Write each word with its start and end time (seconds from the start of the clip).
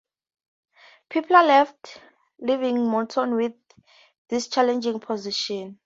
Pepler 1.11 1.45
left 1.45 2.01
leaving 2.39 2.87
Morton 2.89 3.35
with 3.35 3.53
this 4.29 4.47
challenging 4.47 4.99
position. 4.99 5.77